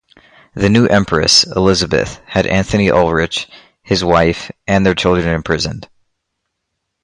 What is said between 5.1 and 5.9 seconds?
imprisoned.